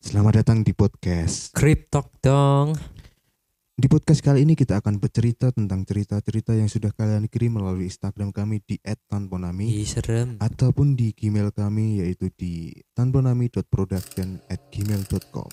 [0.00, 1.52] Selamat datang di podcast.
[1.52, 2.72] Kriptok dong.
[3.76, 8.32] Di podcast kali ini kita akan bercerita tentang cerita-cerita yang sudah kalian kirim melalui Instagram
[8.32, 10.40] kami di @tanponami Ih serem.
[10.40, 15.52] ataupun di Gmail kami yaitu di tanponami.production@gmail.com.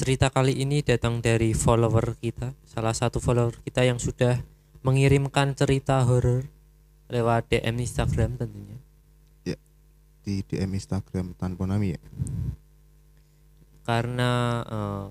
[0.00, 4.40] Cerita kali ini datang dari follower kita, salah satu follower kita yang sudah
[4.80, 6.48] mengirimkan cerita horor
[7.12, 8.80] lewat DM Instagram tentunya.
[10.24, 12.00] Di DM Instagram tanponami ya.
[13.84, 14.30] Karena
[14.64, 15.06] eh,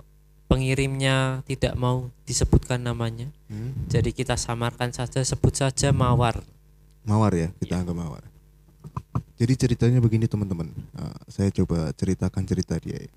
[0.50, 3.74] pengirimnya tidak mau disebutkan namanya, Hmm?
[3.94, 6.42] jadi kita samarkan saja sebut saja Mawar.
[7.06, 8.26] Mawar ya, kita anggap mawar.
[9.38, 10.74] Jadi ceritanya begini teman-teman.
[10.74, 13.06] Eh, saya coba ceritakan cerita dia.
[13.06, 13.09] ya.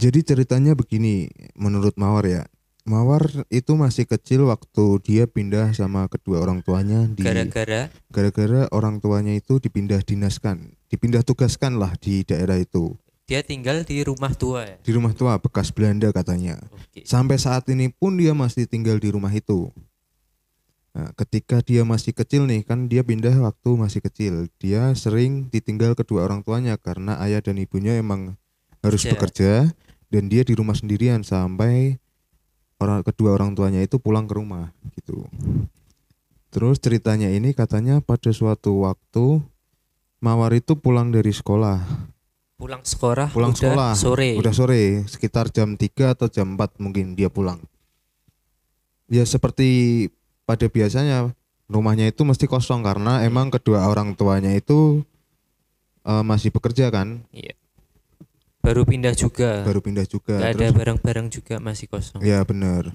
[0.00, 2.48] Jadi ceritanya begini, menurut Mawar ya.
[2.88, 9.04] Mawar itu masih kecil waktu dia pindah sama kedua orang tuanya di Gara-gara gara-gara orang
[9.04, 12.96] tuanya itu dipindah dinaskan, dipindah tugaskan lah di daerah itu.
[13.30, 14.76] dia tinggal di rumah tua ya.
[14.82, 16.58] Di rumah tua bekas Belanda katanya.
[16.74, 17.06] Oke.
[17.06, 19.70] Sampai saat ini pun dia masih tinggal di rumah itu.
[20.90, 24.50] Nah, ketika dia masih kecil nih, kan dia pindah waktu masih kecil.
[24.58, 28.34] Dia sering ditinggal kedua orang tuanya karena ayah dan ibunya emang
[28.82, 29.12] harus Kerja.
[29.14, 29.52] bekerja
[30.10, 31.96] dan dia di rumah sendirian sampai
[32.82, 35.24] orang kedua orang tuanya itu pulang ke rumah gitu.
[36.50, 39.38] Terus ceritanya ini katanya pada suatu waktu
[40.20, 41.80] Mawar itu pulang dari sekolah
[42.60, 44.30] Pulang sekolah, pulang udah sekolah sore.
[44.36, 47.56] udah sore sekitar jam 3 atau jam 4 mungkin dia pulang
[49.08, 50.06] ya seperti
[50.44, 51.32] pada biasanya
[51.72, 55.00] rumahnya itu mesti kosong karena emang kedua orang tuanya itu
[56.04, 57.56] eh, masih bekerja kan Iya.
[58.60, 59.64] Baru pindah juga.
[59.64, 62.20] baru pindah juga Gak ada barang-barang juga masih kosong.
[62.20, 62.92] ya bener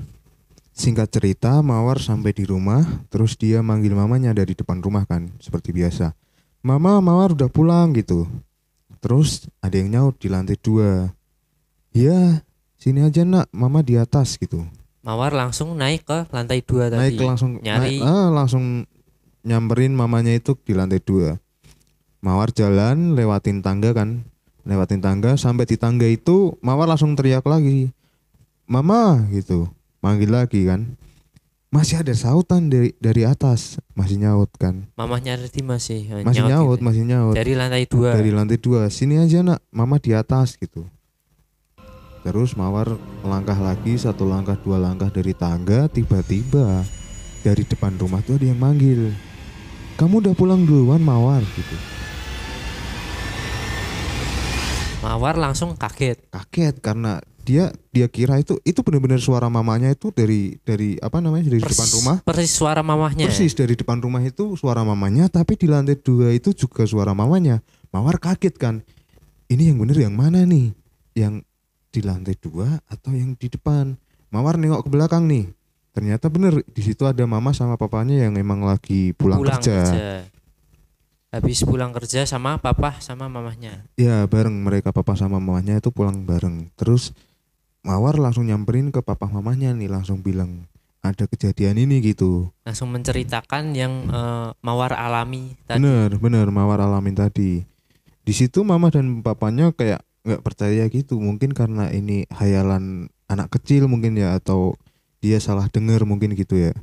[0.72, 5.72] singkat cerita Mawar sampai di rumah terus dia manggil mamanya dari depan rumah kan seperti
[5.72, 6.12] biasa
[6.62, 8.28] Mama Mawar udah pulang gitu
[9.00, 11.16] terus ada yang nyaut di lantai dua
[11.92, 12.44] ya
[12.76, 14.68] sini aja nak Mama di atas gitu
[15.00, 17.14] Mawar langsung naik ke lantai dua tadi.
[17.14, 17.98] naik langsung nyari.
[17.98, 18.84] naik, ah, langsung
[19.42, 21.40] nyamperin mamanya itu di lantai dua
[22.20, 24.28] Mawar jalan lewatin tangga kan
[24.66, 27.94] lewatin tangga sampai di tangga itu Mawar langsung teriak lagi.
[28.66, 29.70] Mama gitu.
[30.02, 30.98] Manggil lagi kan.
[31.70, 33.78] Masih ada sautan dari dari atas.
[33.94, 34.90] Masih nyaut kan.
[34.98, 36.86] Mamahnya tadi masih eh, masih nyaut, gitu.
[36.86, 37.36] masih nyaut.
[37.38, 38.10] Dari lantai dua.
[38.18, 38.90] dari lantai dua.
[38.90, 39.62] Sini aja nak.
[39.70, 40.90] Mama di atas gitu.
[42.26, 46.82] Terus mawar melangkah lagi satu langkah dua langkah dari tangga tiba-tiba
[47.46, 49.14] dari depan rumah tuh ada yang manggil.
[50.02, 51.95] Kamu udah pulang duluan mawar gitu
[55.06, 56.18] Mawar langsung kaget.
[56.34, 61.46] kaget karena dia dia kira itu itu benar-benar suara mamanya itu dari dari apa namanya
[61.46, 63.30] dari depan rumah Persis suara mamahnya.
[63.30, 67.62] persis dari depan rumah itu suara mamanya tapi di lantai dua itu juga suara mamanya
[67.94, 68.82] mawar kaget kan
[69.46, 70.74] ini yang bener yang mana nih
[71.14, 71.46] yang
[71.94, 73.94] di lantai dua atau yang di depan
[74.34, 75.54] mawar nengok ke belakang nih
[75.94, 80.26] ternyata bener di situ ada mama sama papanya yang emang lagi pulang, kerja.
[81.36, 83.84] Habis pulang kerja sama papa sama mamahnya.
[84.00, 87.12] ya bareng mereka papa sama mamanya itu pulang bareng terus
[87.84, 90.64] mawar langsung nyamperin ke papa mamanya nih langsung bilang
[91.04, 95.78] ada kejadian ini gitu Langsung menceritakan yang eh, Mawar alami tadi.
[95.84, 97.62] Bener, bener Mawar alamin tadi.
[98.26, 103.86] Di situ mama dan papanya kayak nggak percaya gitu, mungkin karena ini hayalan anak kecil
[103.86, 104.74] mungkin ya atau
[105.22, 106.74] dia salah dengar mungkin gitu ya.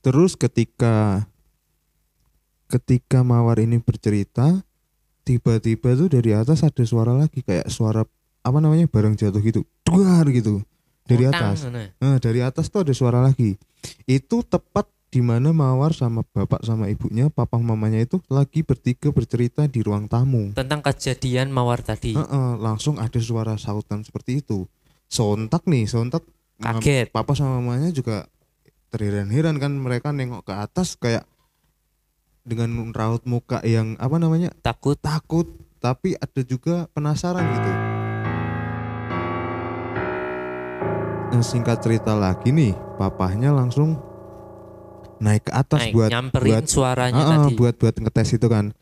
[0.00, 1.28] Terus ketika
[2.70, 4.62] ketika Mawar ini bercerita,
[5.26, 8.06] tiba-tiba tuh dari atas ada suara lagi kayak suara
[8.40, 10.62] apa namanya barang jatuh gitu, duar gitu
[11.04, 11.66] dari atas.
[11.66, 12.16] nah.
[12.22, 13.58] Dari atas tuh ada suara lagi.
[14.06, 19.66] Itu tepat di mana Mawar sama bapak sama ibunya, papa mamanya itu lagi bertiga bercerita
[19.66, 20.54] di ruang tamu.
[20.54, 22.14] Tentang kejadian Mawar tadi.
[22.62, 24.70] Langsung ada suara sautan seperti itu.
[25.10, 26.22] Sontak nih, sontak
[26.60, 27.08] Kaget.
[27.08, 28.28] Papa sama mamanya juga
[28.92, 31.24] terheran-heran kan mereka nengok ke atas kayak
[32.44, 34.50] dengan raut muka yang apa namanya?
[34.64, 34.96] Takut.
[35.00, 35.46] Takut
[35.80, 37.70] tapi ada juga penasaran gitu.
[41.30, 43.96] Nah, singkat cerita lagi nih, papahnya langsung
[45.20, 47.56] naik ke atas Naik, buat nyamperin buat suaranya ah, tadi.
[47.56, 48.76] buat buat ngetes itu kan.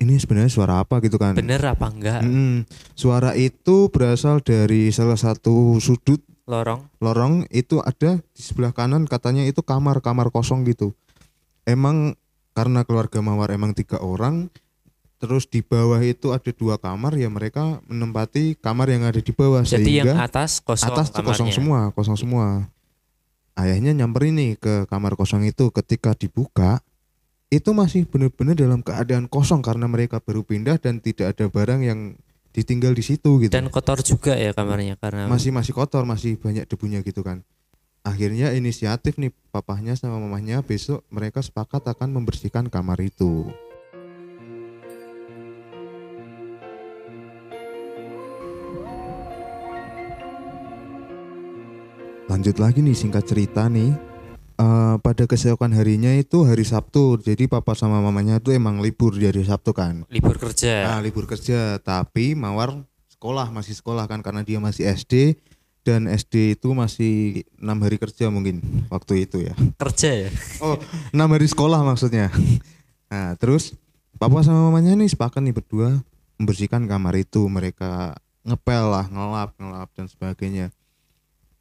[0.00, 1.36] Ini sebenarnya suara apa gitu kan?
[1.36, 2.26] Bener apa enggak?
[2.26, 2.66] Mm-mm.
[2.96, 6.18] suara itu berasal dari salah satu sudut
[6.48, 6.90] lorong.
[6.98, 10.96] lorong itu ada di sebelah kanan katanya itu kamar kamar kosong gitu.
[11.62, 12.18] Emang
[12.52, 14.52] karena keluarga mawar emang tiga orang
[15.22, 19.62] terus di bawah itu ada dua kamar ya mereka menempati kamar yang ada di bawah
[19.62, 22.66] jadi yang sehingga atas kosong atas kosong semua kosong semua.
[23.52, 26.80] Ayahnya nyamperin nih ke kamar kosong itu ketika dibuka
[27.52, 32.16] itu masih benar-benar dalam keadaan kosong karena mereka baru pindah dan tidak ada barang yang
[32.56, 33.52] ditinggal di situ gitu.
[33.52, 37.44] Dan kotor juga ya kamarnya karena masih masih kotor masih banyak debunya gitu kan
[38.02, 43.46] akhirnya inisiatif nih papahnya sama mamahnya besok mereka sepakat akan membersihkan kamar itu.
[52.26, 53.92] Lanjut lagi nih singkat cerita nih.
[54.62, 59.42] Eh, pada keesokan harinya itu hari Sabtu jadi papa sama mamanya tuh emang libur dari
[59.42, 60.06] Sabtu kan?
[60.12, 60.86] Libur kerja.
[60.86, 65.38] Nah, libur kerja, tapi Mawar sekolah masih sekolah kan karena dia masih SD
[65.82, 69.54] dan SD itu masih enam hari kerja mungkin waktu itu ya.
[69.78, 70.30] kerja ya
[70.62, 70.78] Oh,
[71.10, 72.30] enam hari sekolah maksudnya.
[73.10, 73.74] Nah, terus
[74.16, 76.00] papa sama mamanya nih sepakat nih berdua
[76.38, 77.44] membersihkan kamar itu.
[77.50, 78.14] Mereka
[78.46, 80.70] ngepel lah, ngelap, ngelap dan sebagainya.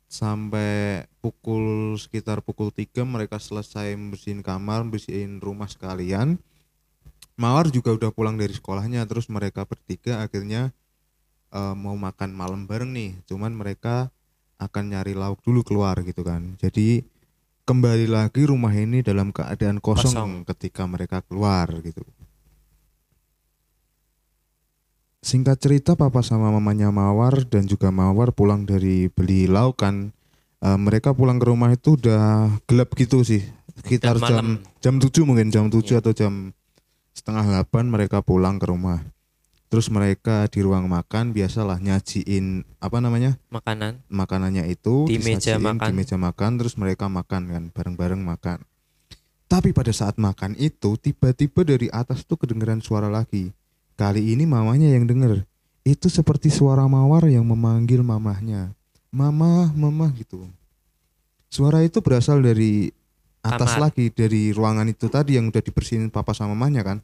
[0.05, 6.37] Sampai pukul sekitar pukul 3 mereka selesai membersihin kamar, membersihin rumah sekalian.
[7.39, 10.75] Mawar juga udah pulang dari sekolahnya terus mereka bertiga akhirnya
[11.51, 14.09] eh, mau makan malam bareng nih cuman mereka
[14.57, 17.03] akan nyari lauk dulu keluar gitu kan jadi
[17.61, 20.31] kembali lagi rumah ini dalam keadaan kosong, Kosong.
[20.49, 22.01] ketika mereka keluar gitu
[25.21, 30.09] singkat cerita papa sama mamanya Mawar dan juga Mawar pulang dari beli lauk kan
[30.59, 33.45] eh, mereka pulang ke rumah itu udah gelap gitu sih
[33.81, 34.57] sekitar malam.
[34.81, 36.01] jam jam 7 mungkin jam 7 Iya.
[36.01, 36.33] atau jam
[37.13, 39.01] setengah delapan mereka pulang ke rumah
[39.71, 43.39] terus mereka di ruang makan biasalah nyajiin apa namanya?
[43.47, 44.03] Makanan.
[44.11, 45.87] Makanannya itu Di meja makan.
[45.87, 48.59] di meja makan terus mereka makan kan bareng-bareng makan.
[49.47, 53.55] Tapi pada saat makan itu tiba-tiba dari atas tuh kedengeran suara lagi.
[53.95, 55.47] Kali ini mamanya yang denger.
[55.87, 58.75] Itu seperti suara mawar yang memanggil mamahnya.
[59.07, 60.51] Mama mama gitu.
[61.47, 62.91] Suara itu berasal dari
[63.43, 63.91] atas Kamar.
[63.91, 66.97] lagi dari ruangan itu tadi yang udah dibersihin papa sama mamanya kan.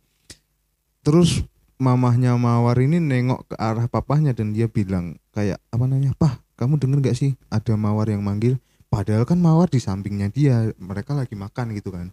[1.04, 1.44] Terus
[1.77, 6.81] mamahnya mawar ini nengok ke arah papahnya dan dia bilang kayak apa namanya pah kamu
[6.81, 8.57] denger gak sih ada mawar yang manggil?
[8.89, 12.09] Padahal kan mawar di sampingnya dia mereka lagi makan gitu kan.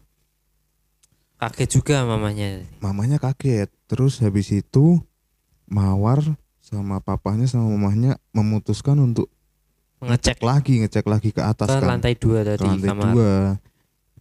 [1.40, 3.72] Kaget juga mamanya mamanya kaget.
[3.88, 5.00] Terus habis itu
[5.64, 6.20] mawar
[6.60, 9.32] sama papahnya sama mamahnya memutuskan untuk
[10.04, 10.44] ngecek.
[10.44, 11.88] lagi ngecek lagi ke atas ke kan.
[11.88, 13.34] lantai dua ke tadi lantai kamar dua.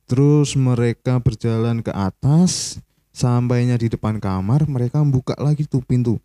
[0.04, 2.80] Terus mereka berjalan ke atas
[3.14, 6.18] sampainya di depan kamar mereka buka lagi tuh pintu.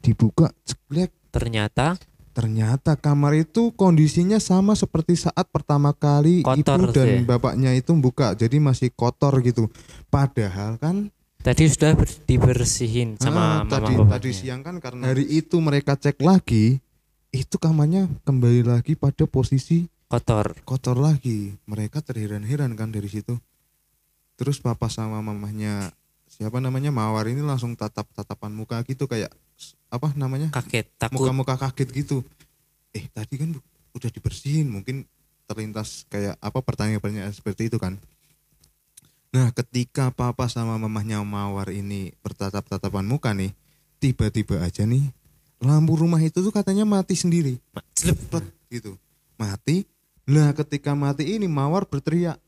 [0.00, 2.00] Dibuka ceklek ternyata?
[2.34, 7.18] Ternyata kamar itu kondisinya sama seperti saat pertama kali Kotor ibu dan ya?
[7.22, 9.70] bapaknya itu buka jadi masih kotor gitu.
[10.10, 14.12] Padahal kan tadi sudah ber- dibersihin ah, sama mama tadi bapaknya.
[14.18, 16.82] tadi siang kan karena hari itu mereka cek lagi
[17.30, 20.58] itu kamarnya kembali lagi pada posisi kotor.
[20.66, 21.54] kotor lagi.
[21.70, 23.38] Mereka terheran-heran kan dari situ.
[24.34, 25.94] Terus papa sama mamahnya
[26.34, 29.30] siapa namanya mawar ini langsung tatap tatapan muka gitu kayak
[29.86, 30.50] apa namanya?
[30.50, 31.22] Kaget takut.
[31.22, 32.26] Muka-muka kaget gitu.
[32.90, 33.54] Eh tadi kan
[33.94, 35.06] udah dibersihin mungkin
[35.46, 37.94] terlintas kayak apa pertanyaan-pertanyaan seperti itu kan.
[39.30, 43.54] Nah ketika papa sama mamahnya mawar ini bertatap-tatapan muka nih
[44.02, 45.14] tiba-tiba aja nih
[45.62, 47.56] lampu rumah itu tuh katanya mati sendiri.
[47.94, 48.42] Cepet.
[48.68, 48.98] Gitu.
[49.38, 49.86] Mati.
[50.26, 52.42] Nah ketika mati ini mawar berteriak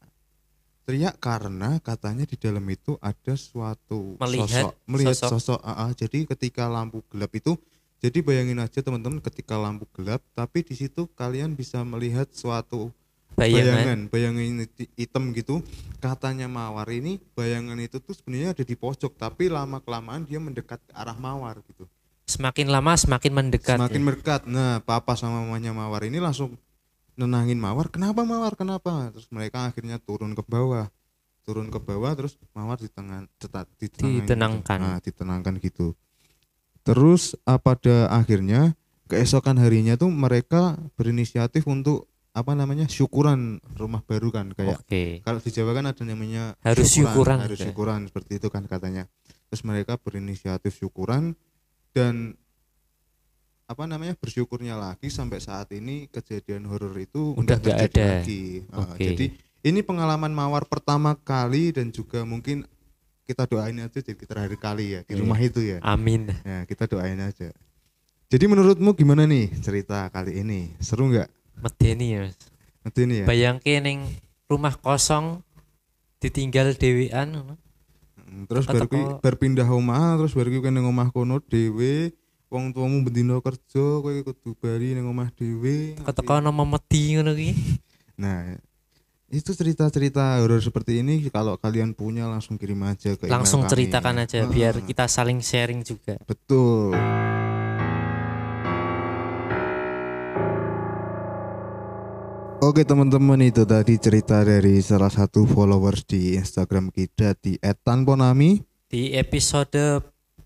[0.87, 5.31] teriak karena katanya di dalam itu ada suatu Melihat sosok melihat sosok.
[5.59, 5.91] sosok, ah, ah.
[5.93, 7.59] jadi ketika lampu gelap itu
[7.99, 12.95] jadi bayangin aja teman-teman ketika lampu gelap tapi di situ kalian bisa melihat suatu
[13.35, 15.59] bayangan bayangan bayangan it- hitam gitu
[15.99, 20.79] katanya mawar ini bayangan itu tuh sebenarnya ada di pojok tapi lama kelamaan dia mendekat
[20.87, 21.85] ke arah mawar gitu
[22.31, 24.05] semakin lama semakin mendekat semakin ya.
[24.07, 26.55] mendekat nah papa sama mamanya mawar ini langsung
[27.17, 28.55] nenangin mawar kenapa mawar?
[28.55, 29.11] Kenapa?
[29.13, 30.89] Terus mereka akhirnya turun ke bawah.
[31.43, 33.25] Turun ke bawah terus mawar di tengah
[33.81, 34.05] gitu.
[34.05, 34.79] Ditenangkan.
[34.79, 35.97] nah ditenangkan gitu.
[36.87, 38.79] Terus ah, pada akhirnya
[39.11, 45.25] keesokan harinya tuh mereka berinisiatif untuk apa namanya syukuran rumah baru kan kayak oke.
[45.25, 47.41] kalau di Jawa kan ada namanya Harus syukuran.
[47.41, 47.67] harus gitu ya.
[47.73, 49.09] syukuran seperti itu kan katanya.
[49.49, 51.33] Terus mereka berinisiatif syukuran
[51.97, 52.37] dan
[53.67, 58.23] apa namanya bersyukurnya lagi sampai saat ini kejadian horor itu Udah nggak ada.
[58.23, 59.03] lagi Ah, Oke.
[59.05, 59.27] jadi
[59.67, 62.63] ini pengalaman mawar pertama kali dan juga mungkin
[63.27, 65.21] kita doain aja jadi terakhir kali ya di Iya.
[65.21, 65.83] rumah itu ya.
[65.83, 66.31] Amin.
[66.47, 67.51] Ya, kita doain aja.
[68.27, 70.71] Jadi menurutmu gimana nih cerita kali ini?
[70.79, 71.27] Seru nggak?
[71.59, 72.23] Medeni ya.
[72.87, 73.27] Ini ya.
[73.27, 74.07] Bayangke ning
[74.47, 75.43] rumah kosong
[76.23, 77.55] ditinggal dewean ngono.
[78.17, 78.87] Mm, Terus baru
[79.19, 82.15] berpindah omah, terus baru kene omah kono dhewe,
[82.47, 85.99] wong tuamu bendino kerja, kowe kudu bali ning omah dhewe.
[85.99, 87.51] Keteko ana memedi ngono ki.
[88.17, 88.57] Nah,
[89.29, 93.71] itu cerita-cerita horor seperti ini kalau kalian punya langsung kirim aja ke Langsung kami.
[93.77, 96.17] ceritakan aja Ah, biar kita saling sharing juga.
[96.25, 96.97] Betul.
[102.57, 108.59] Oke teman-teman itu tadi cerita dari salah satu followers di Instagram kita di @tanponami.
[108.89, 110.01] Di episode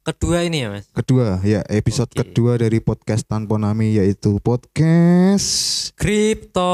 [0.05, 0.87] kedua ini ya, Mas.
[0.93, 2.25] Kedua ya episode Oke.
[2.25, 5.93] kedua dari podcast Tanponami yaitu podcast.
[5.95, 6.73] Crypto.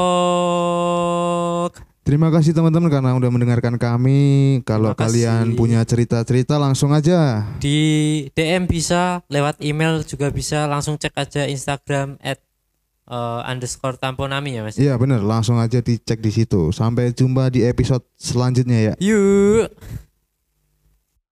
[2.07, 4.63] Terima kasih teman-teman karena udah mendengarkan kami.
[4.63, 11.11] Kalau kalian punya cerita-cerita langsung aja Di DM bisa, lewat email juga bisa, langsung cek
[11.19, 12.39] aja Instagram at
[13.11, 14.79] eh, underscore tamponami ya mas.
[14.79, 16.71] Iya bener langsung aja dicek di situ.
[16.71, 18.93] Sampai jumpa di episode selanjutnya ya.
[19.03, 19.67] Yuk.